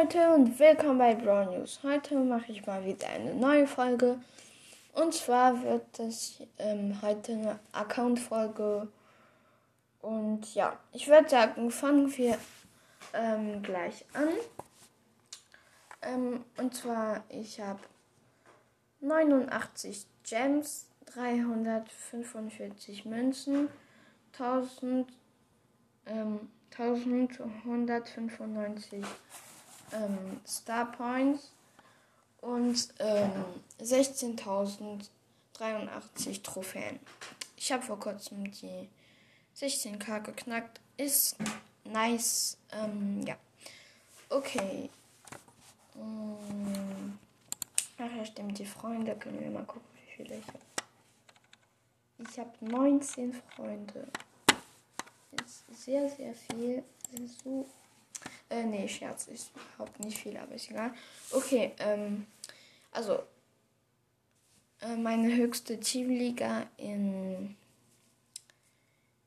Leute 0.00 0.32
und 0.32 0.58
willkommen 0.58 0.96
bei 0.96 1.14
Brawl 1.14 1.58
News. 1.58 1.80
Heute 1.82 2.14
mache 2.14 2.52
ich 2.52 2.64
mal 2.64 2.82
wieder 2.86 3.06
eine 3.08 3.34
neue 3.34 3.66
Folge. 3.66 4.18
Und 4.94 5.12
zwar 5.12 5.62
wird 5.62 5.98
es 5.98 6.40
ähm, 6.58 6.96
heute 7.02 7.32
eine 7.32 7.58
Account-Folge. 7.72 8.88
Und 10.00 10.54
ja, 10.54 10.78
ich 10.92 11.06
würde 11.06 11.28
sagen, 11.28 11.70
fangen 11.70 12.16
wir 12.16 12.38
ähm, 13.12 13.62
gleich 13.62 14.06
an. 14.14 14.30
Ähm, 16.00 16.46
und 16.56 16.74
zwar, 16.74 17.22
ich 17.28 17.60
habe 17.60 17.80
89 19.00 20.06
Gems, 20.22 20.86
345 21.14 23.04
Münzen, 23.04 23.68
1000, 24.32 25.12
ähm, 26.06 26.48
1195 26.70 29.04
ähm, 29.92 30.40
Star 30.46 30.92
Points 30.92 31.50
und 32.40 32.88
ähm, 32.98 33.44
16.083 33.80 36.42
Trophäen. 36.42 37.00
Ich 37.56 37.72
habe 37.72 37.82
vor 37.82 37.98
kurzem 37.98 38.50
die 38.50 38.88
16k 39.56 40.20
geknackt. 40.20 40.80
Ist 40.96 41.36
nice. 41.84 42.56
Ähm, 42.72 43.22
ja. 43.26 43.36
Okay. 44.28 44.90
Ähm, 45.96 47.18
ach 47.98 48.10
ja, 48.16 48.24
stimmt. 48.24 48.58
Die 48.58 48.66
Freunde. 48.66 49.16
Können 49.16 49.40
wir 49.40 49.50
mal 49.50 49.64
gucken, 49.64 49.88
wie 49.94 50.12
viele 50.16 50.38
ich 50.38 50.46
habe. 50.46 50.60
Ich 52.18 52.38
habe 52.38 52.52
19 52.60 53.34
Freunde. 53.54 54.08
Ist 55.44 55.84
sehr, 55.84 56.08
sehr 56.08 56.34
viel. 56.34 56.82
So 57.44 57.59
äh, 58.50 58.64
nee, 58.64 58.86
Scherz 58.88 59.28
ist 59.28 59.52
überhaupt 59.54 60.00
nicht 60.00 60.18
viel, 60.18 60.36
aber 60.36 60.54
ist 60.54 60.70
egal. 60.70 60.92
Okay, 61.30 61.72
ähm, 61.78 62.26
also, 62.90 63.22
äh, 64.80 64.96
meine 64.96 65.32
höchste 65.34 65.78
Teamliga 65.78 66.66
in, 66.76 67.54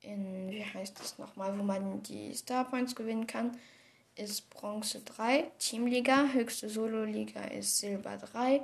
in, 0.00 0.50
wie 0.50 0.64
heißt 0.64 0.98
das 0.98 1.18
nochmal, 1.18 1.58
wo 1.58 1.62
man 1.62 2.02
die 2.02 2.34
Star 2.34 2.64
Points 2.64 2.94
gewinnen 2.94 3.26
kann, 3.26 3.58
ist 4.16 4.48
Bronze 4.50 5.00
3. 5.00 5.50
Teamliga, 5.58 6.28
höchste 6.32 6.70
Solo-Liga 6.70 7.44
ist 7.44 7.78
Silber 7.78 8.16
3. 8.16 8.62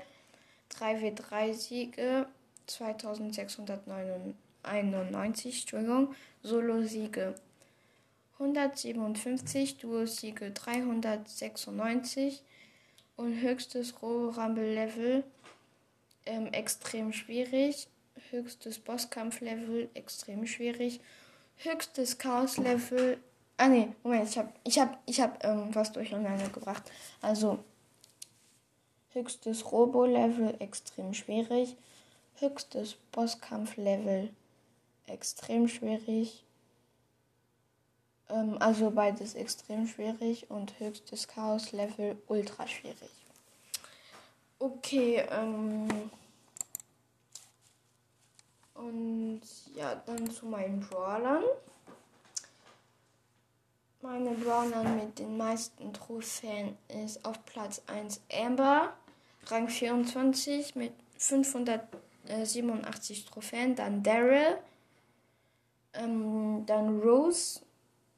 3w3 0.73 1.55
Siege, 1.55 2.27
2691, 2.67 5.61
Entschuldigung, 5.61 6.13
Solo-Siege 6.43 7.37
157, 8.39 9.79
Duo-Siege 9.79 10.51
396 10.51 12.43
und 13.17 13.41
höchstes 13.41 14.03
Roh-Rumble-Level 14.03 15.25
ähm, 16.27 16.47
extrem 16.53 17.15
schwierig, 17.15 17.89
höchstes 18.31 18.79
Bosskampf-Level 18.79 19.89
extrem 19.95 20.47
schwierig, 20.47 21.01
höchstes 21.57 22.19
Chaos-Level. 22.19 23.19
Ah 23.57 23.69
ne, 23.69 23.95
Moment, 24.03 24.29
ich 24.29 24.37
habe 24.37 24.53
ich 24.65 24.79
hab, 24.79 24.99
ich 25.07 25.19
hab 25.21 25.43
ähm, 25.43 25.75
was 25.75 25.93
durcheinander 25.93 26.51
gebracht. 26.51 26.91
Also 27.23 27.61
höchstes 29.15 29.73
Robo-Level 29.73 30.57
extrem 30.59 31.15
schwierig, 31.15 31.75
höchstes 32.35 32.97
Bosskampf-Level 33.13 34.29
extrem 35.07 35.69
schwierig 35.69 36.46
ähm, 38.29 38.57
also 38.61 38.91
beides 38.91 39.35
extrem 39.35 39.87
schwierig 39.87 40.51
und 40.51 40.79
höchstes 40.81 41.29
Chaos-Level 41.29 42.21
ultra 42.27 42.67
schwierig. 42.67 43.11
Okay, 44.59 45.25
ähm. 45.31 46.11
Und 48.75 49.43
ja, 49.75 49.95
dann 50.07 50.31
zu 50.31 50.47
meinen 50.47 50.81
Brawlern. 50.81 51.45
Meine 54.03 54.33
Brawler 54.33 54.85
mit 54.85 55.19
den 55.19 55.37
meisten 55.37 55.93
Trophäen 55.93 56.77
ist 56.89 57.25
auf 57.25 57.45
Platz 57.45 57.83
1 57.87 58.21
Amber, 58.33 58.93
Rang 59.47 59.69
24 59.69 60.77
mit 60.77 60.93
587 61.17 63.25
Trophäen. 63.25 63.75
Dann 63.75 64.03
Daryl, 64.03 64.59
ähm, 65.95 66.65
dann 66.67 67.01
Rose 67.01 67.61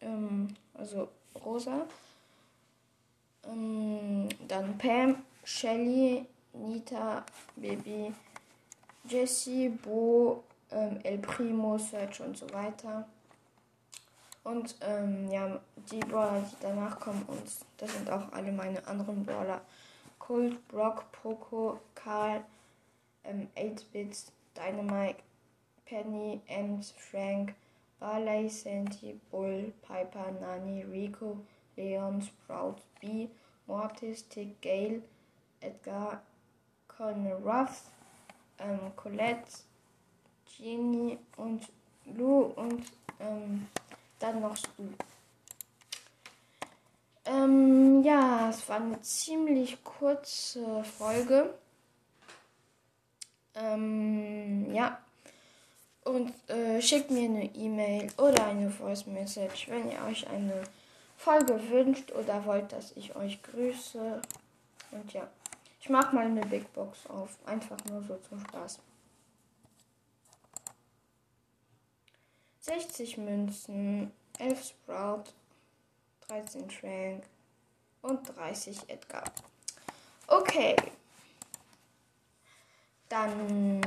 ähm, 0.01 0.49
also 0.75 1.09
Rosa. 1.45 1.87
Ähm, 3.45 4.29
dann 4.47 4.77
Pam, 4.79 5.23
Shelly, 5.45 6.27
Nita, 6.53 7.25
Baby, 7.57 8.13
Jessie, 9.05 9.69
Bo, 9.69 10.45
ähm, 10.71 10.99
El 11.03 11.19
Primo, 11.19 11.79
Search 11.79 12.21
und 12.21 12.37
so 12.37 12.51
weiter. 12.53 13.07
Und 14.45 14.77
ähm, 14.81 15.31
ja, 15.31 15.61
die 15.91 16.01
Brawler, 16.01 16.41
die 16.41 16.57
danach 16.61 16.99
kommen, 16.99 17.23
und 17.27 17.43
das 17.77 17.93
sind 17.93 18.11
auch 18.11 18.33
alle 18.33 18.53
meine 18.53 18.87
anderen 18.87 19.25
Brawler. 19.25 19.61
Colt, 20.19 20.67
Brock, 20.69 21.11
Poco, 21.13 21.81
Karl, 21.95 22.43
ähm, 23.25 23.49
8-Bits, 23.57 24.33
Dynamite, 24.57 25.19
Penny, 25.85 26.41
Ems, 26.47 26.93
Frank, 26.97 27.55
Barley, 28.01 28.49
Sandy, 28.49 29.21
Bull, 29.31 29.73
Piper, 29.83 30.33
Nani, 30.41 30.85
Rico, 30.85 31.39
Leon, 31.77 32.23
Sprout, 32.23 32.77
B, 33.01 33.29
Mortis, 33.67 34.29
Tick, 34.29 34.61
Gale, 34.61 35.03
Edgar, 35.61 36.23
Colonel 36.87 37.35
Ruff, 37.45 37.91
ähm, 38.59 38.93
Colette, 38.97 39.53
Genie 40.57 41.19
und 41.37 41.69
Lou 42.05 42.53
und 42.57 42.85
ähm, 43.21 43.67
dann 44.19 44.41
noch 44.41 44.57
Stu. 44.57 44.89
Ähm, 47.25 48.03
ja, 48.03 48.49
es 48.49 48.69
war 48.69 48.77
eine 48.77 49.01
ziemlich 49.03 49.85
kurze 49.85 50.83
Folge. 50.85 51.55
Ähm, 53.55 54.73
ja, 54.73 54.99
und 56.09 56.33
äh, 56.49 56.81
schickt 56.81 57.11
mir 57.11 57.25
eine 57.25 57.45
E-Mail 57.55 58.11
oder 58.17 58.47
eine 58.47 58.71
Voice 58.71 59.07
Message, 59.07 59.69
wenn 59.69 59.91
ihr 59.91 60.03
euch 60.05 60.27
eine 60.29 60.65
Folge 61.17 61.69
wünscht 61.69 62.11
oder 62.13 62.45
wollt, 62.47 62.73
dass 62.73 62.93
ich 62.97 63.15
euch 63.15 63.43
grüße. 63.43 64.23
Und 64.91 65.13
ja, 65.13 65.29
ich 65.81 65.91
mache 65.91 66.15
mal 66.15 66.25
eine 66.25 66.41
Big 66.41 66.73
Box 66.73 67.07
auf, 67.09 67.39
einfach 67.45 67.77
nur 67.85 68.03
so 68.03 68.17
zum 68.29 68.41
Spaß. 68.41 68.79
60 72.61 73.19
Münzen, 73.19 74.11
11 74.39 74.65
Sprout, 74.65 75.25
13 76.29 76.71
Frank 76.71 77.25
und 78.03 78.37
30 78.37 78.89
Edgar. 78.89 79.25
Okay. 80.27 80.77
Dann 83.19 83.81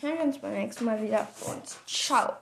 hören 0.00 0.18
wir 0.18 0.24
uns 0.24 0.38
beim 0.38 0.52
nächsten 0.52 0.84
Mal 0.84 1.02
wieder 1.02 1.26
und 1.44 1.62
ciao. 1.88 2.34